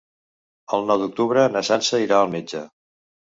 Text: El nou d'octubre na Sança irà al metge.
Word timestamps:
El 0.77 0.87
nou 0.91 1.01
d'octubre 1.03 1.43
na 1.57 1.63
Sança 1.69 2.01
irà 2.05 2.17
al 2.21 2.33
metge. 2.37 2.63